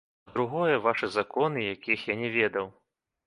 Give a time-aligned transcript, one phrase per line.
[0.27, 2.65] Па-другое, вашы законы, якіх я не ведаў.